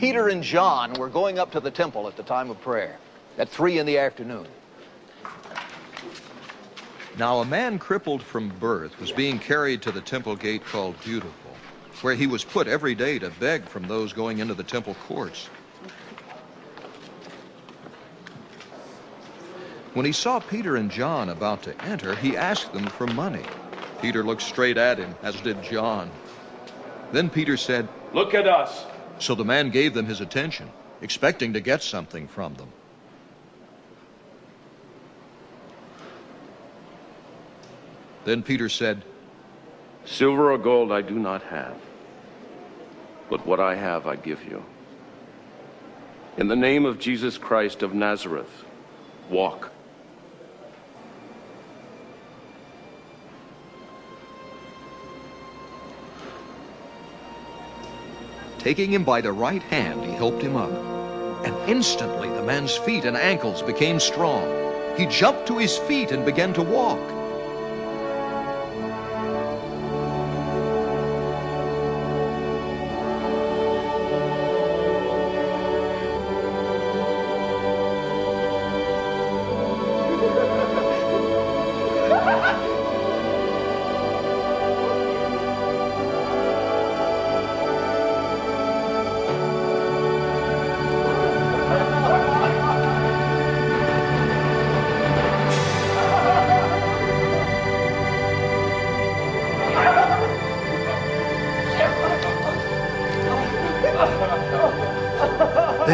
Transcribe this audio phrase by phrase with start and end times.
[0.00, 2.98] Peter and John were going up to the temple at the time of prayer
[3.36, 4.46] at 3 in the afternoon.
[7.18, 11.54] Now, a man crippled from birth was being carried to the temple gate called Beautiful,
[12.00, 15.50] where he was put every day to beg from those going into the temple courts.
[19.92, 23.44] When he saw Peter and John about to enter, he asked them for money.
[24.00, 26.10] Peter looked straight at him, as did John.
[27.12, 28.86] Then Peter said, Look at us.
[29.20, 30.70] So the man gave them his attention,
[31.02, 32.72] expecting to get something from them.
[38.24, 39.04] Then Peter said,
[40.06, 41.76] Silver or gold I do not have,
[43.28, 44.64] but what I have I give you.
[46.38, 48.64] In the name of Jesus Christ of Nazareth,
[49.28, 49.70] walk.
[58.60, 60.70] Taking him by the right hand, he helped him up.
[61.46, 64.46] And instantly the man's feet and ankles became strong.
[64.98, 67.00] He jumped to his feet and began to walk.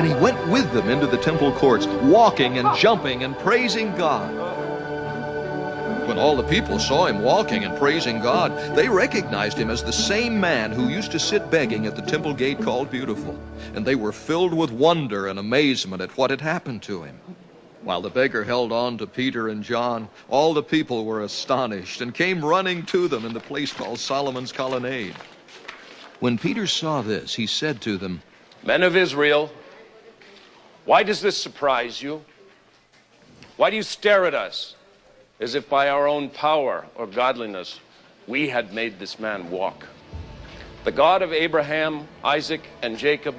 [0.07, 4.33] He went with them into the temple courts, walking and jumping and praising God.
[6.07, 9.93] When all the people saw him walking and praising God, they recognized him as the
[9.93, 13.37] same man who used to sit begging at the temple gate called Beautiful.
[13.75, 17.21] And they were filled with wonder and amazement at what had happened to him.
[17.83, 22.15] While the beggar held on to Peter and John, all the people were astonished and
[22.15, 25.17] came running to them in the place called Solomon's Colonnade.
[26.21, 28.23] When Peter saw this, he said to them,
[28.63, 29.51] Men of Israel,
[30.87, 32.25] why does this surprise you?
[33.57, 34.77] Why do you stare at us
[35.41, 37.81] as if by our own power or godliness
[38.29, 39.85] we had made this man walk?
[40.85, 43.35] The God of Abraham, Isaac, and Jacob,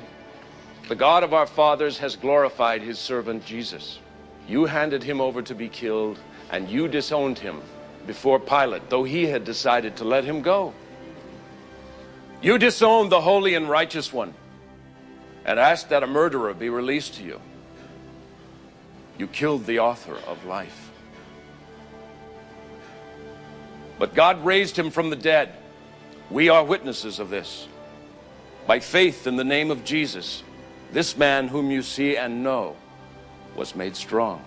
[0.89, 3.99] the God of our fathers, has glorified his servant Jesus.
[4.45, 6.19] You handed him over to be killed,
[6.51, 7.61] and you disowned him
[8.05, 10.73] before Pilate, though he had decided to let him go.
[12.41, 14.33] You disowned the holy and righteous one
[15.47, 17.39] and asked that a murderer be released to you.
[19.17, 20.91] You killed the author of life.
[23.97, 25.53] But God raised him from the dead.
[26.29, 27.67] We are witnesses of this.
[28.67, 30.43] By faith in the name of Jesus,
[30.91, 32.75] this man whom you see and know
[33.55, 34.43] was made strong.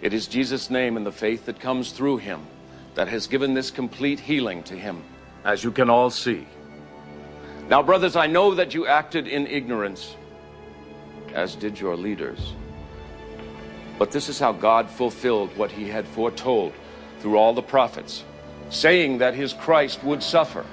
[0.00, 2.46] It is Jesus' name and the faith that comes through him
[2.94, 5.02] that has given this complete healing to him,
[5.44, 6.46] as you can all see.
[7.68, 10.16] Now, brothers, I know that you acted in ignorance,
[11.32, 12.52] as did your leaders.
[13.98, 16.74] But this is how God fulfilled what he had foretold
[17.20, 18.24] through all the prophets,
[18.68, 20.66] saying that his Christ would suffer.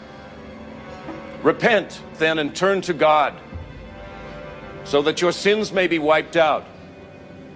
[1.43, 3.39] Repent, then, and turn to God,
[4.83, 6.65] so that your sins may be wiped out,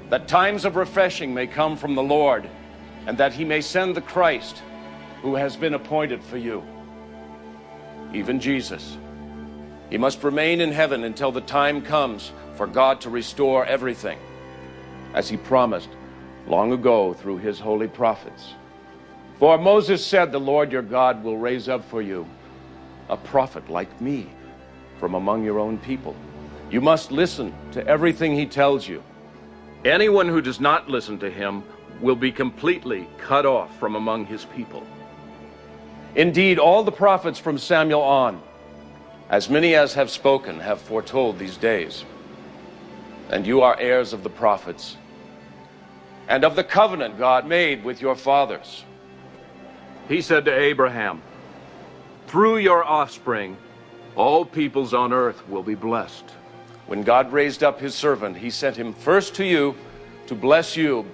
[0.10, 2.50] that times of refreshing may come from the Lord,
[3.06, 4.62] and that he may send the Christ
[5.22, 6.64] who has been appointed for you,
[8.14, 8.98] even Jesus.
[9.96, 14.20] He must remain in heaven until the time comes for God to restore everything,
[15.14, 15.88] as he promised
[16.48, 18.56] long ago through his holy prophets.
[19.40, 22.28] For Moses said, The Lord your God will raise up for you
[23.08, 24.28] a prophet like me
[25.00, 26.14] from among your own people.
[26.70, 29.02] You must listen to everything he tells you.
[29.86, 31.64] Anyone who does not listen to him
[32.02, 34.86] will be completely cut off from among his people.
[36.16, 38.42] Indeed, all the prophets from Samuel on,
[39.30, 42.06] as many as have spoken, have foretold these days.
[43.30, 44.98] And you are heirs of the prophets
[46.28, 48.84] and of the covenant God made with your fathers.
[50.08, 51.22] He said to Abraham,
[52.28, 53.58] Through your offspring,
[54.16, 56.26] all peoples on earth will be blessed.
[56.88, 59.76] When God raised up his servant, he sent him first to you
[60.28, 61.06] to bless you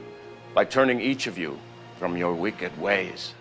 [0.54, 1.58] by turning each of you
[1.98, 3.34] from your wicked ways.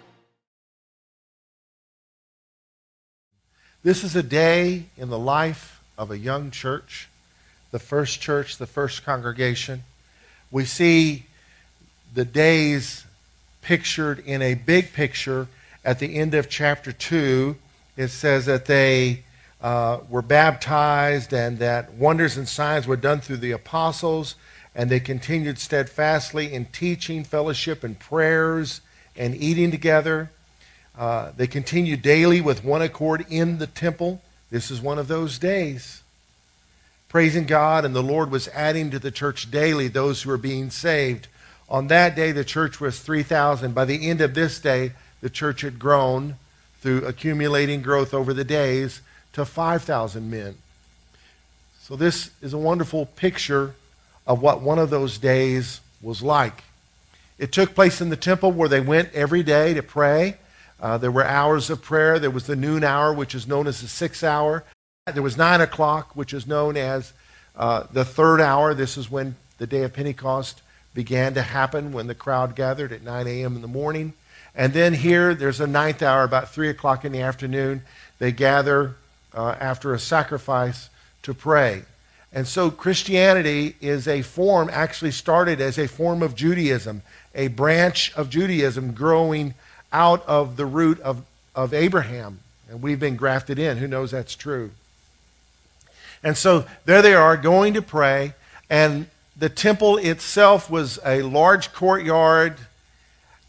[3.82, 7.08] This is a day in the life of a young church,
[7.70, 9.84] the first church, the first congregation.
[10.50, 11.24] We see
[12.12, 13.06] the days
[13.62, 15.48] pictured in a big picture
[15.82, 17.56] at the end of chapter 2.
[17.96, 19.22] It says that they
[19.62, 24.34] uh, were baptized and that wonders and signs were done through the apostles,
[24.74, 28.82] and they continued steadfastly in teaching, fellowship, and prayers
[29.16, 30.30] and eating together.
[30.96, 34.20] Uh, they continued daily with one accord in the temple.
[34.50, 36.02] This is one of those days.
[37.08, 40.70] Praising God, and the Lord was adding to the church daily those who were being
[40.70, 41.26] saved.
[41.68, 43.74] On that day, the church was 3,000.
[43.74, 46.36] By the end of this day, the church had grown
[46.80, 49.00] through accumulating growth over the days
[49.32, 50.56] to 5,000 men.
[51.80, 53.74] So, this is a wonderful picture
[54.26, 56.64] of what one of those days was like.
[57.38, 60.36] It took place in the temple where they went every day to pray.
[60.80, 62.18] Uh, there were hours of prayer.
[62.18, 64.64] There was the noon hour, which is known as the sixth hour.
[65.12, 67.12] There was nine o'clock, which is known as
[67.56, 68.74] uh, the third hour.
[68.74, 70.62] This is when the day of Pentecost
[70.94, 73.56] began to happen, when the crowd gathered at 9 a.m.
[73.56, 74.14] in the morning.
[74.54, 77.82] And then here, there's a ninth hour, about 3 o'clock in the afternoon.
[78.18, 78.96] They gather
[79.34, 80.88] uh, after a sacrifice
[81.22, 81.82] to pray.
[82.32, 87.02] And so Christianity is a form, actually started as a form of Judaism,
[87.34, 89.54] a branch of Judaism growing
[89.92, 92.40] out of the root of, of Abraham.
[92.68, 93.78] And we've been grafted in.
[93.78, 94.70] Who knows that's true?
[96.22, 98.34] And so there they are going to pray.
[98.68, 99.06] And
[99.36, 102.56] the temple itself was a large courtyard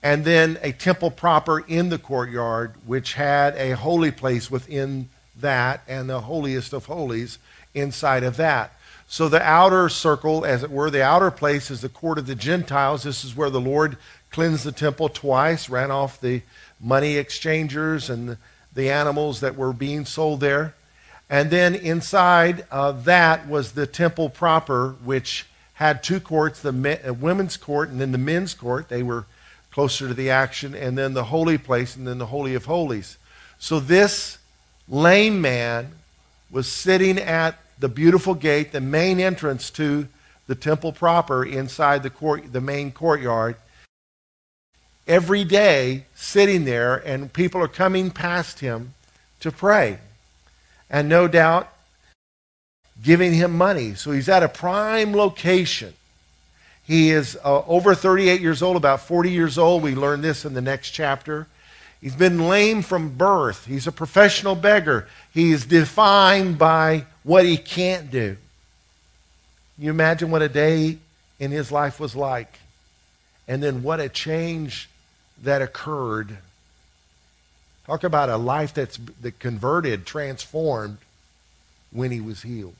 [0.04, 5.10] and then a temple proper in the courtyard, which had a holy place within
[5.40, 7.38] that and the holiest of holies
[7.74, 8.74] inside of that.
[9.08, 12.36] So the outer circle, as it were, the outer place is the court of the
[12.36, 13.04] Gentiles.
[13.04, 13.98] This is where the Lord
[14.32, 16.42] cleansed the temple twice, ran off the
[16.80, 18.38] money exchangers and the,
[18.74, 20.74] the animals that were being sold there.
[21.30, 25.46] And then inside of that was the temple proper, which
[25.76, 28.90] had two courts the uh, women's court and then the men's court.
[28.90, 29.26] They were
[29.72, 33.18] closer to the action, and then the holy place, and then the Holy of Holies.
[33.58, 34.38] So this
[34.88, 35.94] lame man
[36.52, 40.08] was sitting at the beautiful gate, the main entrance to
[40.48, 43.56] the temple proper inside the court, the main courtyard.
[45.12, 48.94] Every day, sitting there, and people are coming past him
[49.42, 50.00] to pray.
[50.90, 51.68] And no doubt,
[53.04, 53.94] giving him money.
[53.96, 55.96] So he's at a prime location.
[56.88, 59.84] He is uh, over 38 years old, about 40 years old.
[59.84, 61.48] We learn this in the next chapter.
[62.00, 63.66] He's been lame from birth.
[63.66, 65.10] He's a professional beggar.
[65.34, 68.38] He is defined by what he can't do.
[69.78, 71.00] You imagine what a day
[71.38, 72.60] in his life was like,
[73.46, 74.88] and then what a change
[75.42, 76.38] that occurred.
[77.86, 80.98] Talk about a life that's that converted, transformed
[81.92, 82.76] when he was healed.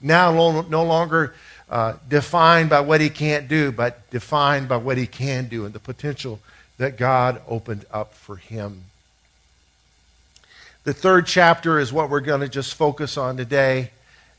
[0.00, 0.32] Now,
[0.62, 1.34] no longer
[1.70, 5.72] uh, defined by what he can't do, but defined by what he can do and
[5.72, 6.40] the potential
[6.76, 8.84] that God opened up for him.
[10.84, 13.90] The third chapter is what we're going to just focus on today.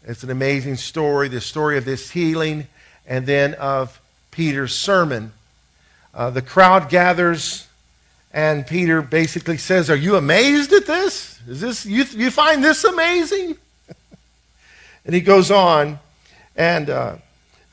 [0.04, 2.68] It's an amazing story, the story of this healing,
[3.08, 4.00] and then of
[4.30, 5.34] Peter's sermon.
[6.16, 7.68] Uh, the crowd gathers,
[8.32, 11.42] and Peter basically says, Are you amazed at this?
[11.46, 13.58] Is this you, you find this amazing?
[15.06, 16.00] and he goes on
[16.56, 17.16] and uh,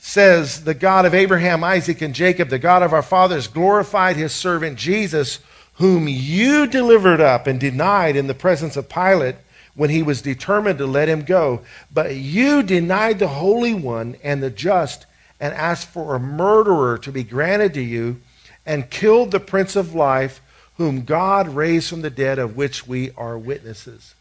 [0.01, 4.33] says, The God of Abraham, Isaac, and Jacob, the God of our fathers, glorified his
[4.33, 5.39] servant Jesus,
[5.75, 9.37] whom you delivered up and denied in the presence of Pilate
[9.77, 11.61] when he was determined to let him go.
[11.93, 15.07] But you denied the Holy One and the just
[15.39, 18.21] and asked for a murderer to be granted to you
[18.65, 20.41] and killed the Prince of Life,
[20.77, 24.15] whom God raised from the dead, of which we are witnesses.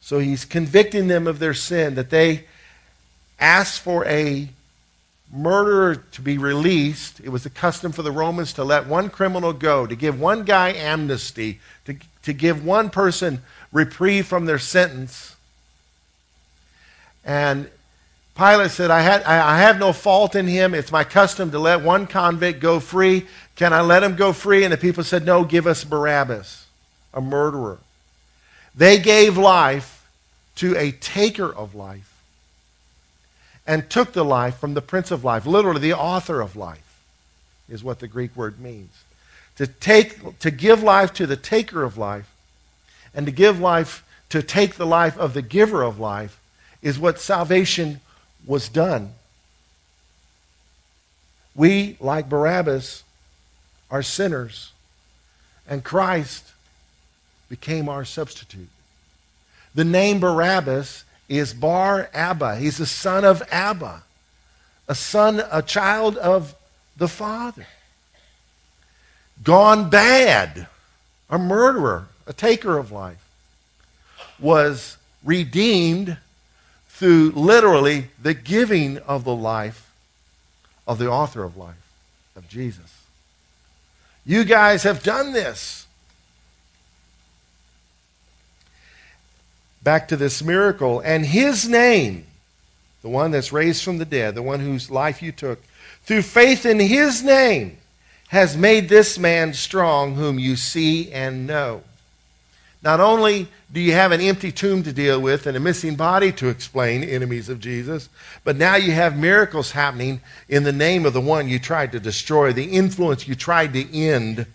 [0.00, 2.44] So he's convicting them of their sin, that they
[3.38, 4.48] asked for a
[5.32, 9.52] murderer to be released, it was the custom for the Romans to let one criminal
[9.52, 13.42] go, to give one guy amnesty, to, to give one person
[13.72, 15.36] reprieve from their sentence.
[17.24, 17.68] And
[18.36, 20.74] Pilate said, I, had, I, have no fault in him.
[20.74, 23.26] It's my custom to let one convict go free.
[23.54, 24.62] Can I let him go free?
[24.62, 26.66] And the people said, No, give us Barabbas,
[27.14, 27.78] a murderer.
[28.74, 30.06] They gave life
[30.56, 32.12] to a taker of life
[33.66, 35.46] and took the life from the Prince of Life.
[35.46, 37.00] Literally, the author of life
[37.70, 39.02] is what the Greek word means.
[39.56, 42.30] To, take, to give life to the taker of life
[43.14, 46.38] and to give life, to take the life of the giver of life
[46.82, 48.00] is what salvation
[48.46, 49.12] was done.
[51.54, 53.02] We, like Barabbas,
[53.90, 54.72] are sinners,
[55.68, 56.52] and Christ
[57.48, 58.68] became our substitute.
[59.74, 62.56] The name Barabbas is Bar Abba.
[62.56, 64.02] He's the son of Abba,
[64.88, 66.54] a son, a child of
[66.96, 67.66] the Father.
[69.42, 70.66] Gone bad,
[71.28, 73.22] a murderer, a taker of life.
[74.38, 76.16] was redeemed
[76.96, 79.92] through literally the giving of the life
[80.86, 81.92] of the author of life,
[82.34, 83.04] of Jesus.
[84.24, 85.86] You guys have done this.
[89.82, 91.00] Back to this miracle.
[91.00, 92.24] And his name,
[93.02, 95.62] the one that's raised from the dead, the one whose life you took,
[96.04, 97.76] through faith in his name,
[98.28, 101.82] has made this man strong, whom you see and know.
[102.82, 106.30] Not only do you have an empty tomb to deal with and a missing body
[106.32, 108.08] to explain, enemies of Jesus,
[108.44, 112.00] but now you have miracles happening in the name of the one you tried to
[112.00, 112.52] destroy.
[112.52, 114.46] The influence you tried to end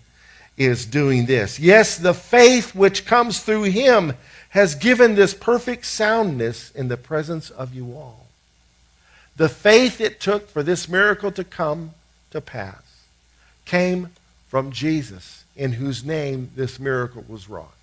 [0.57, 1.59] is doing this.
[1.59, 4.13] Yes, the faith which comes through him
[4.49, 8.27] has given this perfect soundness in the presence of you all.
[9.37, 11.91] The faith it took for this miracle to come
[12.31, 13.05] to pass
[13.65, 14.09] came
[14.49, 17.73] from Jesus, in whose name this miracle was wrought.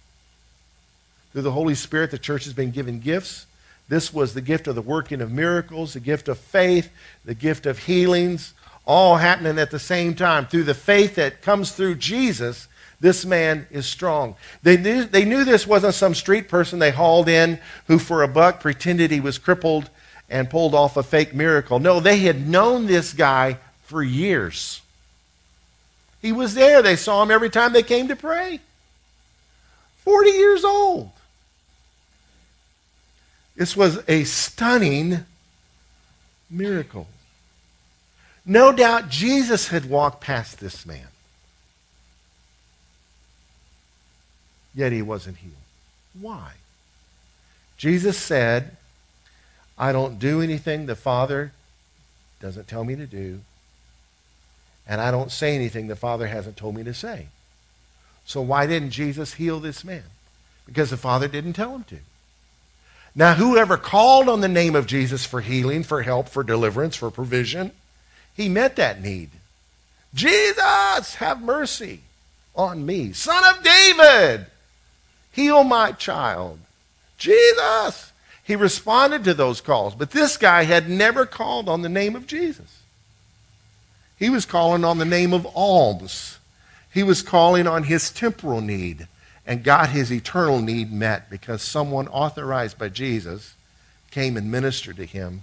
[1.33, 3.47] Through the Holy Spirit, the church has been given gifts.
[3.89, 6.91] This was the gift of the working of miracles, the gift of faith,
[7.25, 8.55] the gift of healings,
[8.87, 10.47] all happening at the same time.
[10.47, 12.69] Through the faith that comes through Jesus,
[13.01, 14.35] this man is strong.
[14.63, 18.29] They knew, they knew this wasn't some street person they hauled in who, for a
[18.29, 19.89] buck, pretended he was crippled
[20.29, 21.79] and pulled off a fake miracle.
[21.79, 24.83] No, they had known this guy for years.
[26.21, 26.83] He was there.
[26.83, 28.61] They saw him every time they came to pray.
[29.99, 31.11] 40 years old.
[33.59, 35.25] This was a stunning
[36.49, 37.09] miracle.
[38.47, 41.09] No doubt Jesus had walked past this man.
[44.77, 45.55] Yet he wasn't healed.
[46.19, 46.53] Why?
[47.77, 48.77] Jesus said,
[49.77, 51.51] I don't do anything the Father
[52.41, 53.41] doesn't tell me to do,
[54.87, 57.27] and I don't say anything the Father hasn't told me to say.
[58.25, 60.05] So why didn't Jesus heal this man?
[60.65, 61.99] Because the Father didn't tell him to.
[63.19, 67.11] Now, whoever called on the name of Jesus for healing, for help, for deliverance, for
[67.11, 67.73] provision,
[68.37, 69.31] he met that need.
[70.15, 72.03] Jesus, have mercy
[72.55, 73.13] on me.
[73.13, 74.47] Son of David,
[75.33, 76.61] heal my child.
[77.19, 78.13] Jesus.
[78.45, 79.97] He responded to those calls.
[79.97, 82.83] But this guy had never called on the name of Jesus.
[84.17, 86.39] He was calling on the name of alms.
[86.95, 89.09] He was calling on his temporal need
[89.49, 93.55] and got his eternal need met because someone authorized by Jesus
[94.11, 95.41] came and ministered to him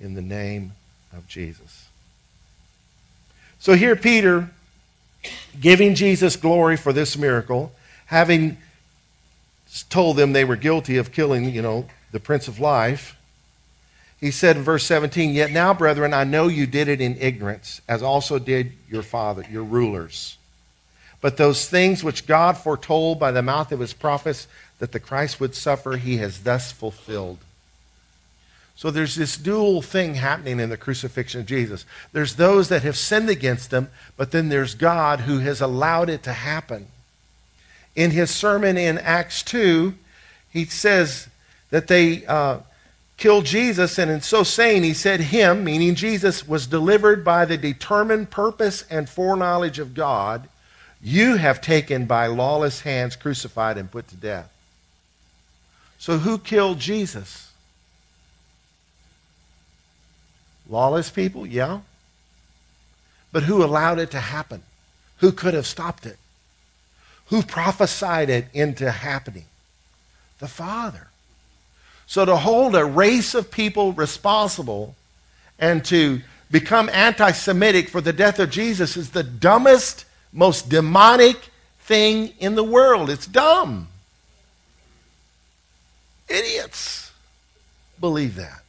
[0.00, 0.72] in the name
[1.12, 1.86] of Jesus.
[3.58, 4.48] So here, Peter,
[5.60, 7.72] giving Jesus glory for this miracle,
[8.06, 8.56] having
[9.90, 13.16] told them they were guilty of killing, you know, the Prince of Life,
[14.18, 17.82] he said in verse 17, Yet now, brethren, I know you did it in ignorance,
[17.86, 20.38] as also did your father, your rulers.
[21.24, 24.46] But those things which God foretold by the mouth of his prophets
[24.78, 27.38] that the Christ would suffer, he has thus fulfilled.
[28.76, 31.86] So there's this dual thing happening in the crucifixion of Jesus.
[32.12, 33.88] There's those that have sinned against him,
[34.18, 36.88] but then there's God who has allowed it to happen.
[37.96, 39.94] In his sermon in Acts 2,
[40.52, 41.28] he says
[41.70, 42.58] that they uh,
[43.16, 47.56] killed Jesus, and in so saying, he said, Him, meaning Jesus, was delivered by the
[47.56, 50.50] determined purpose and foreknowledge of God
[51.04, 54.50] you have taken by lawless hands, crucified, and put to death.
[55.98, 57.52] So, who killed Jesus?
[60.66, 61.46] Lawless people?
[61.46, 61.80] Yeah.
[63.32, 64.62] But who allowed it to happen?
[65.18, 66.16] Who could have stopped it?
[67.26, 69.44] Who prophesied it into happening?
[70.38, 71.08] The Father.
[72.06, 74.96] So, to hold a race of people responsible
[75.58, 81.48] and to become anti Semitic for the death of Jesus is the dumbest most demonic
[81.80, 83.08] thing in the world.
[83.08, 83.88] It's dumb.
[86.28, 87.12] Idiots
[88.00, 88.62] believe that.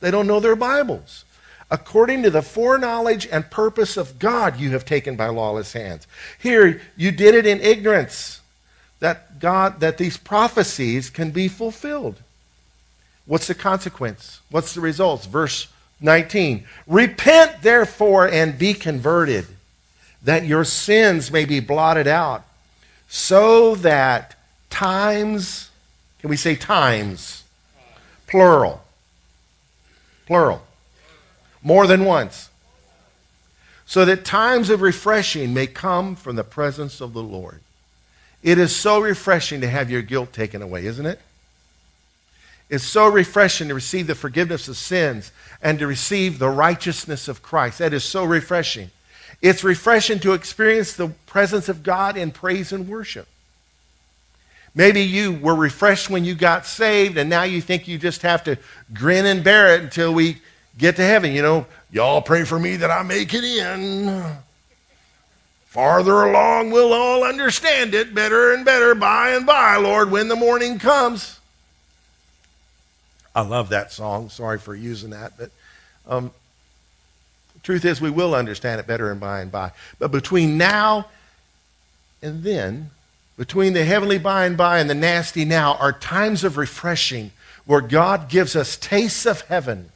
[0.00, 1.24] They don't know their Bibles.
[1.70, 6.06] According to the foreknowledge and purpose of God, you have taken by lawless hands.
[6.38, 8.40] Here, you did it in ignorance
[9.00, 12.20] that God, that these prophecies can be fulfilled.
[13.24, 14.40] What's the consequence?
[14.50, 15.26] What's the results?
[15.26, 15.66] Verse
[16.00, 16.64] 19.
[16.86, 19.46] Repent, therefore, and be converted
[20.26, 22.44] that your sins may be blotted out,
[23.08, 24.34] so that
[24.70, 25.70] times,
[26.18, 27.44] can we say times?
[28.26, 28.82] Plural.
[30.26, 30.62] Plural.
[31.62, 32.50] More than once.
[33.86, 37.60] So that times of refreshing may come from the presence of the Lord.
[38.42, 41.20] It is so refreshing to have your guilt taken away, isn't it?
[42.68, 45.30] It's so refreshing to receive the forgiveness of sins
[45.62, 47.78] and to receive the righteousness of Christ.
[47.78, 48.90] That is so refreshing.
[49.42, 53.28] It's refreshing to experience the presence of God in praise and worship.
[54.74, 58.44] Maybe you were refreshed when you got saved, and now you think you just have
[58.44, 58.58] to
[58.92, 60.38] grin and bear it until we
[60.76, 61.32] get to heaven.
[61.32, 64.36] You know, y'all pray for me that I make it in.
[65.66, 70.36] Farther along, we'll all understand it better and better by and by, Lord, when the
[70.36, 71.38] morning comes.
[73.34, 74.30] I love that song.
[74.30, 75.50] Sorry for using that, but
[76.06, 76.30] um,
[77.66, 79.72] truth is, we will understand it better and by and by.
[79.98, 81.06] But between now
[82.22, 82.90] and then,
[83.36, 87.32] between the heavenly by and by and the nasty now, are times of refreshing
[87.66, 89.90] where God gives us tastes of heaven.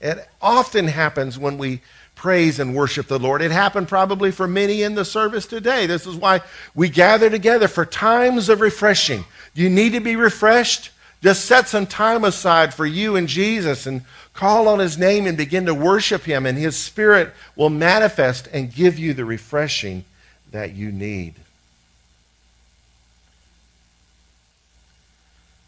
[0.00, 1.82] It often happens when we
[2.16, 3.42] praise and worship the Lord.
[3.42, 5.86] It happened probably for many in the service today.
[5.86, 6.40] This is why
[6.74, 9.24] we gather together for times of refreshing.
[9.54, 10.90] You need to be refreshed.
[11.22, 14.02] Just set some time aside for you and Jesus and
[14.34, 18.74] call on his name and begin to worship him, and his spirit will manifest and
[18.74, 20.04] give you the refreshing
[20.50, 21.34] that you need.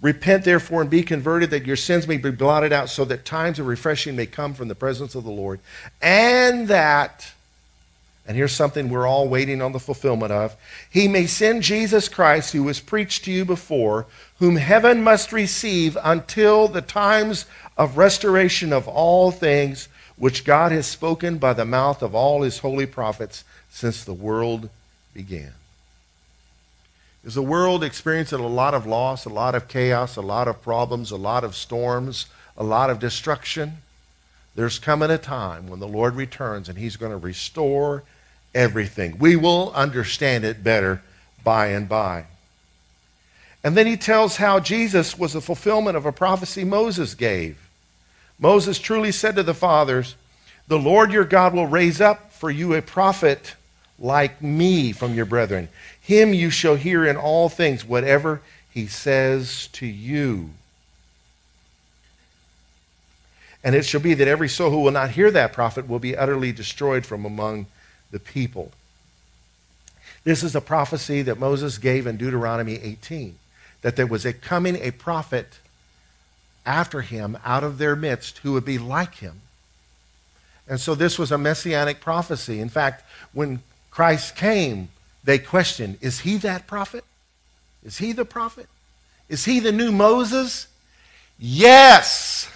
[0.02, 3.58] Repent, therefore, and be converted, that your sins may be blotted out, so that times
[3.58, 5.58] of refreshing may come from the presence of the Lord.
[6.02, 7.32] And that,
[8.26, 10.54] and here's something we're all waiting on the fulfillment of,
[10.90, 14.06] he may send Jesus Christ, who was preached to you before,
[14.38, 20.86] whom heaven must receive until the times of restoration of all things, which God has
[20.86, 24.68] spoken by the mouth of all his holy prophets since the world
[25.14, 25.52] began.
[27.24, 30.62] Is the world experiencing a lot of loss, a lot of chaos, a lot of
[30.62, 32.26] problems, a lot of storms,
[32.56, 33.78] a lot of destruction?
[34.54, 38.04] There's coming a time when the Lord returns and He's going to restore
[38.54, 39.18] everything.
[39.18, 41.02] We will understand it better
[41.42, 42.26] by and by.
[43.66, 47.68] And then he tells how Jesus was the fulfillment of a prophecy Moses gave.
[48.38, 50.14] Moses truly said to the fathers,
[50.68, 53.56] The Lord your God will raise up for you a prophet
[53.98, 55.68] like me from your brethren.
[56.00, 60.50] Him you shall hear in all things, whatever he says to you.
[63.64, 66.16] And it shall be that every soul who will not hear that prophet will be
[66.16, 67.66] utterly destroyed from among
[68.12, 68.70] the people.
[70.22, 73.34] This is a prophecy that Moses gave in Deuteronomy 18
[73.86, 75.60] that there was a coming a prophet
[76.66, 79.42] after him out of their midst who would be like him.
[80.66, 82.58] And so this was a messianic prophecy.
[82.58, 83.60] In fact, when
[83.92, 84.88] Christ came,
[85.22, 87.04] they questioned Is he that prophet?
[87.84, 88.66] Is he the prophet?
[89.28, 90.66] Is he the new Moses?
[91.38, 92.50] Yes!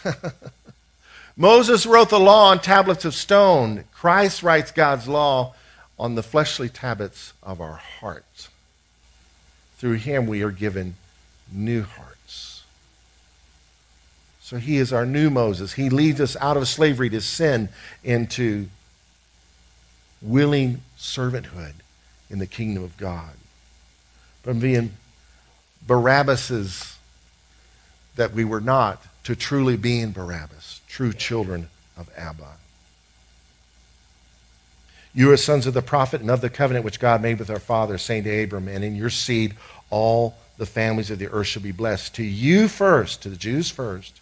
[1.36, 3.84] Moses wrote the law on tablets of stone.
[3.94, 5.54] Christ writes God's law
[5.96, 8.48] on the fleshly tablets of our hearts.
[9.78, 10.96] Through him we are given
[11.52, 12.64] new hearts.
[14.40, 15.74] So he is our new Moses.
[15.74, 17.68] He leads us out of slavery to sin
[18.02, 18.66] into
[20.20, 21.74] willing servanthood
[22.28, 23.30] in the kingdom of God.
[24.42, 24.94] From being
[25.86, 26.96] Barabbases
[28.16, 32.56] that we were not to truly being Barabbas, true children of Abba.
[35.14, 37.58] You are sons of the prophet and of the covenant which God made with our
[37.58, 39.54] father, saying to Abram, and in your seed
[39.90, 42.14] all the families of the earth shall be blessed.
[42.16, 44.20] To you first, to the Jews first,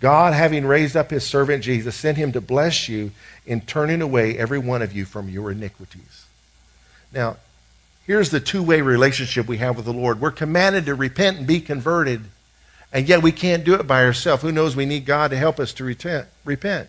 [0.00, 3.12] God, having raised up his servant Jesus, sent him to bless you
[3.46, 6.26] in turning away every one of you from your iniquities.
[7.14, 7.36] Now,
[8.08, 10.20] here's the two way relationship we have with the Lord.
[10.20, 12.22] We're commanded to repent and be converted,
[12.92, 14.42] and yet we can't do it by ourselves.
[14.42, 14.74] Who knows?
[14.74, 16.88] We need God to help us to repent.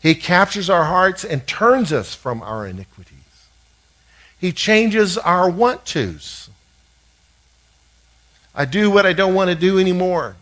[0.00, 3.18] He captures our hearts and turns us from our iniquities.
[4.38, 6.41] He changes our want tos.
[8.54, 10.36] I do what I don't want to do anymore.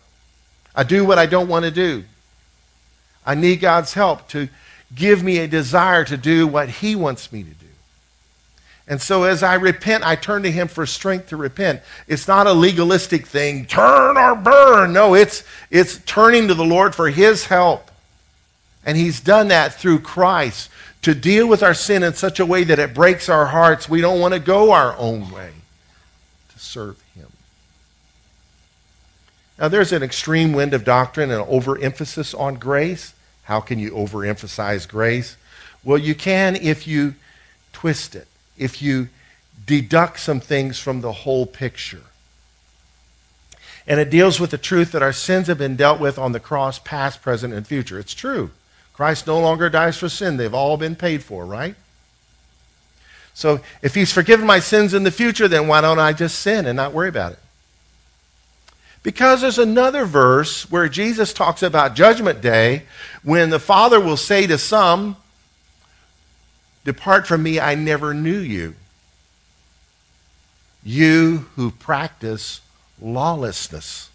[0.75, 2.03] I do what I don't want to do.
[3.25, 4.49] I need God's help to
[4.93, 7.65] give me a desire to do what He wants me to do.
[8.87, 11.81] And so as I repent, I turn to Him for strength to repent.
[12.07, 14.91] It's not a legalistic thing, turn or burn.
[14.91, 17.91] No, it's, it's turning to the Lord for His help.
[18.85, 20.69] And He's done that through Christ
[21.03, 23.87] to deal with our sin in such a way that it breaks our hearts.
[23.87, 25.51] We don't want to go our own way
[26.53, 27.27] to serve Him.
[29.61, 33.13] Now, there's an extreme wind of doctrine and overemphasis on grace.
[33.43, 35.37] How can you overemphasize grace?
[35.83, 37.13] Well, you can if you
[37.71, 39.09] twist it, if you
[39.67, 42.01] deduct some things from the whole picture.
[43.85, 46.39] And it deals with the truth that our sins have been dealt with on the
[46.39, 47.99] cross, past, present, and future.
[47.99, 48.49] It's true.
[48.93, 51.75] Christ no longer dies for sin, they've all been paid for, right?
[53.35, 56.65] So if he's forgiven my sins in the future, then why don't I just sin
[56.65, 57.39] and not worry about it?
[59.03, 62.83] Because there's another verse where Jesus talks about Judgment Day
[63.23, 65.15] when the Father will say to some,
[66.83, 68.75] Depart from me, I never knew you.
[70.83, 72.61] You who practice
[72.99, 74.09] lawlessness.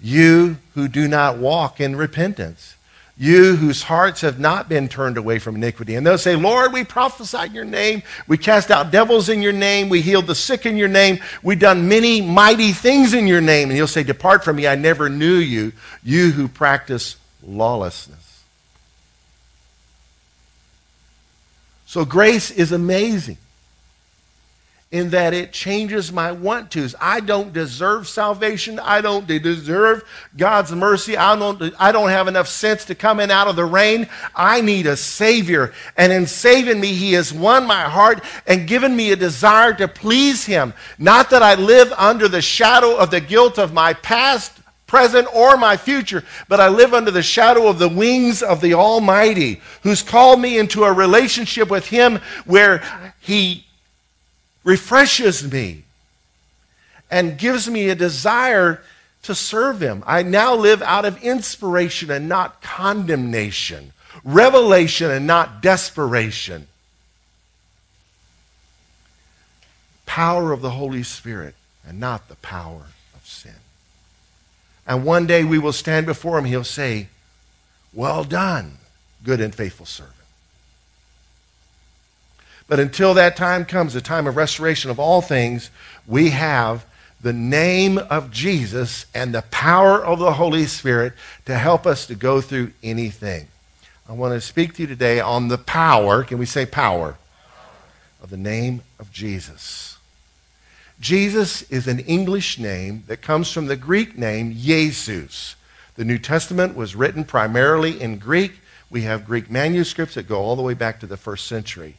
[0.00, 2.76] You who do not walk in repentance.
[3.20, 5.94] You whose hearts have not been turned away from iniquity.
[5.94, 8.02] And they'll say, Lord, we prophesied in your name.
[8.26, 9.90] We cast out devils in your name.
[9.90, 11.18] We healed the sick in your name.
[11.42, 13.68] We've done many mighty things in your name.
[13.68, 18.42] And he'll say, Depart from me, I never knew you, you who practice lawlessness.
[21.84, 23.36] So grace is amazing
[24.92, 26.96] in that it changes my want tos.
[27.00, 28.80] I don't deserve salvation.
[28.80, 30.02] I don't deserve
[30.36, 31.16] God's mercy.
[31.16, 34.08] I don't, I don't have enough sense to come in out of the rain.
[34.34, 35.72] I need a Savior.
[35.96, 39.86] And in saving me, He has won my heart and given me a desire to
[39.86, 40.74] please Him.
[40.98, 44.52] Not that I live under the shadow of the guilt of my past,
[44.88, 48.74] present, or my future, but I live under the shadow of the wings of the
[48.74, 52.82] Almighty, who's called me into a relationship with Him where
[53.20, 53.66] He
[54.64, 55.84] refreshes me
[57.10, 58.82] and gives me a desire
[59.22, 60.02] to serve Him.
[60.06, 63.92] I now live out of inspiration and not condemnation,
[64.24, 66.66] revelation and not desperation.
[70.06, 71.54] Power of the Holy Spirit
[71.86, 73.54] and not the power of sin.
[74.86, 76.46] And one day we will stand before Him.
[76.46, 77.08] He'll say,
[77.92, 78.78] Well done,
[79.22, 80.19] good and faithful servant.
[82.70, 85.72] But until that time comes, the time of restoration of all things,
[86.06, 86.86] we have
[87.20, 91.14] the name of Jesus and the power of the Holy Spirit
[91.46, 93.48] to help us to go through anything.
[94.08, 97.16] I want to speak to you today on the power, can we say power,
[98.22, 99.98] of the name of Jesus.
[101.00, 105.56] Jesus is an English name that comes from the Greek name Jesus.
[105.96, 108.60] The New Testament was written primarily in Greek.
[108.88, 111.96] We have Greek manuscripts that go all the way back to the first century.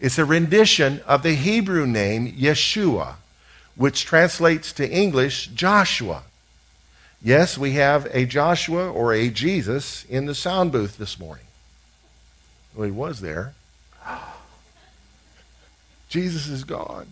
[0.00, 3.16] It's a rendition of the Hebrew name Yeshua,
[3.76, 6.22] which translates to English Joshua.
[7.22, 11.44] Yes, we have a Joshua or a Jesus in the sound booth this morning.
[12.74, 13.52] Well, he was there.
[16.08, 17.06] Jesus is gone.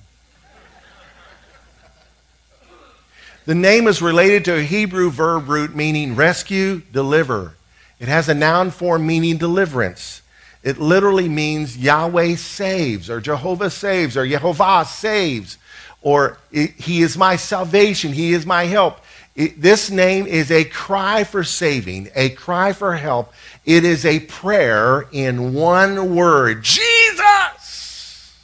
[3.45, 7.55] The name is related to a Hebrew verb root meaning rescue, deliver.
[8.01, 10.23] It has a noun form meaning deliverance.
[10.63, 15.57] It literally means Yahweh saves, or Jehovah saves, or Jehovah saves,
[16.03, 19.01] or He is my salvation, He is my help.
[19.37, 23.33] It, this name is a cry for saving, a cry for help.
[23.65, 28.35] It is a prayer in one word Jesus!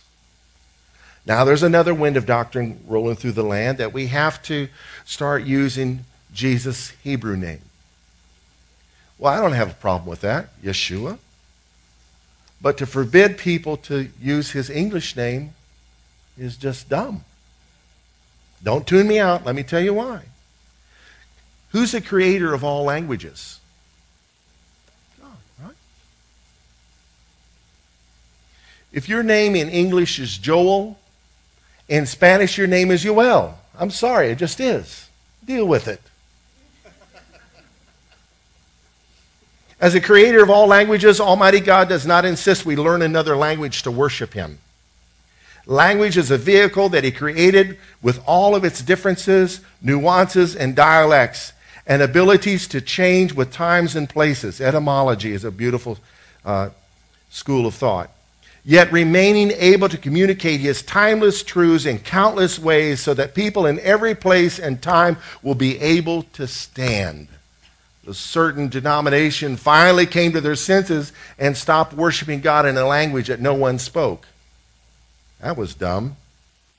[1.27, 4.68] Now, there's another wind of doctrine rolling through the land that we have to
[5.05, 7.62] start using Jesus' Hebrew name.
[9.18, 10.50] Well, I don't have a problem with that.
[10.62, 11.18] Yeshua.
[12.64, 15.53] But to forbid people to use his English name
[16.38, 17.27] is just dumb.
[18.62, 19.44] Don't tune me out.
[19.44, 20.22] Let me tell you why.
[21.72, 23.61] Who's the creator of all languages?
[25.20, 25.74] God, right?
[28.94, 30.98] If your name in English is Joel,
[31.87, 33.57] in Spanish your name is Yoel.
[33.79, 35.11] I'm sorry, it just is.
[35.44, 36.00] Deal with it.
[39.80, 43.82] As the creator of all languages, Almighty God does not insist we learn another language
[43.82, 44.58] to worship Him.
[45.66, 51.52] Language is a vehicle that He created with all of its differences, nuances, and dialects,
[51.87, 54.60] and abilities to change with times and places.
[54.60, 55.98] Etymology is a beautiful
[56.44, 56.70] uh,
[57.30, 58.10] school of thought.
[58.64, 63.80] Yet remaining able to communicate His timeless truths in countless ways so that people in
[63.80, 67.28] every place and time will be able to stand
[68.07, 73.29] a certain denomination finally came to their senses and stopped worshiping God in a language
[73.29, 74.27] that no one spoke.
[75.40, 76.17] That was dumb.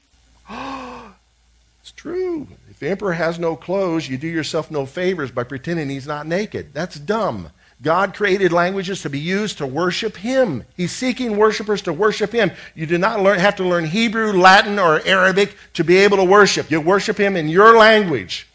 [0.50, 2.48] it's true.
[2.70, 6.28] If the emperor has no clothes, you do yourself no favors by pretending he's not
[6.28, 6.74] naked.
[6.74, 7.50] That's dumb.
[7.82, 10.64] God created languages to be used to worship Him.
[10.78, 12.52] He's seeking worshipers to worship Him.
[12.74, 16.24] You do not learn, have to learn Hebrew, Latin, or Arabic to be able to
[16.24, 16.72] worship.
[16.72, 18.48] You worship Him in your language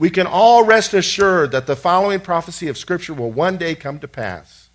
[0.00, 3.98] we can all rest assured that the following prophecy of Scripture will one day come
[3.98, 4.68] to pass.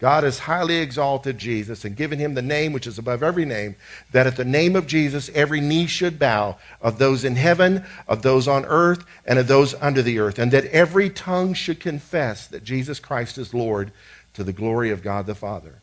[0.00, 3.76] God has highly exalted Jesus and given him the name which is above every name,
[4.10, 8.22] that at the name of Jesus every knee should bow, of those in heaven, of
[8.22, 12.48] those on earth, and of those under the earth, and that every tongue should confess
[12.48, 13.92] that Jesus Christ is Lord
[14.34, 15.76] to the glory of God the Father.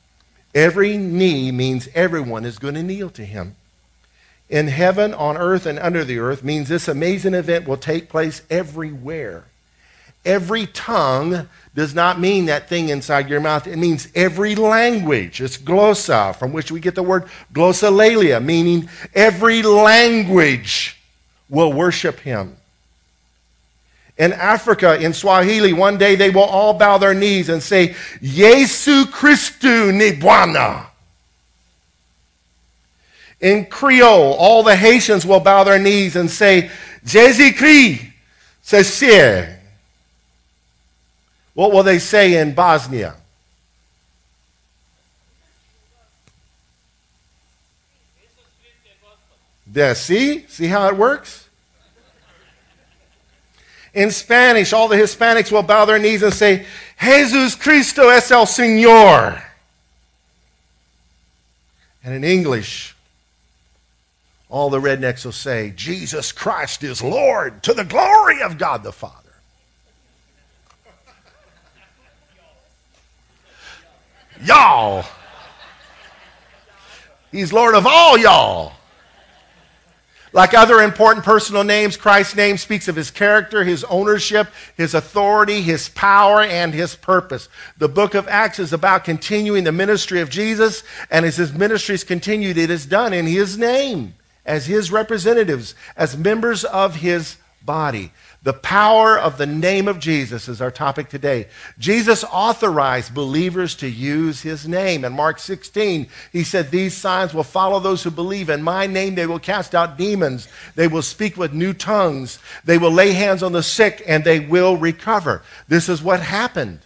[0.54, 3.56] Every knee means everyone is going to kneel to him
[4.50, 8.42] in heaven, on earth, and under the earth means this amazing event will take place
[8.50, 9.46] everywhere.
[10.26, 13.68] Every tongue does not mean that thing inside your mouth.
[13.68, 15.42] It means every language.
[15.42, 21.02] It's glossa, from which we get the word glossolalia, meaning every language
[21.50, 22.58] will worship him.
[24.18, 27.90] In Africa, in Swahili, one day they will all bow their knees and say,
[28.22, 30.88] Yesu Christu ni Bwana.
[33.40, 36.72] In Creole, all the Haitians will bow their knees and say,
[37.06, 38.06] Jésus Christ,
[38.64, 39.58] c'est
[41.54, 43.16] What will they say in Bosnia?
[49.68, 50.46] There, see?
[50.48, 51.48] See how it works?
[53.94, 56.66] In Spanish, all the Hispanics will bow their knees and say,
[57.00, 59.42] Jesus Cristo es el Señor.
[62.04, 62.96] And in English,
[64.50, 68.94] all the rednecks will say, Jesus Christ is Lord to the glory of God the
[68.94, 69.14] Father.
[74.44, 75.06] Y'all.
[77.32, 78.74] He's Lord of all y'all.
[80.32, 85.62] Like other important personal names, Christ's name speaks of his character, his ownership, his authority,
[85.62, 87.50] his power, and his purpose.
[87.78, 91.96] The book of Acts is about continuing the ministry of Jesus, and as his ministry
[91.96, 94.14] is continued, it is done in his name
[94.48, 98.12] as his representatives, as members of his body.
[98.44, 101.48] The power of the name of Jesus is our topic today.
[101.78, 105.04] Jesus authorized believers to use his name.
[105.04, 108.50] In Mark 16, he said, These signs will follow those who believe.
[108.50, 110.48] In my name, they will cast out demons.
[110.76, 112.40] They will speak with new tongues.
[112.64, 115.42] They will lay hands on the sick and they will recover.
[115.68, 116.80] This is what happened.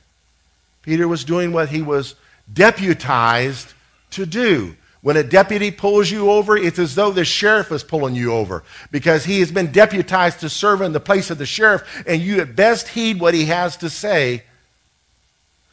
[0.81, 2.15] Peter was doing what he was
[2.51, 3.71] deputized
[4.11, 4.75] to do.
[5.01, 8.63] When a deputy pulls you over, it's as though the sheriff is pulling you over
[8.91, 12.39] because he has been deputized to serve in the place of the sheriff, and you
[12.39, 14.43] at best heed what he has to say.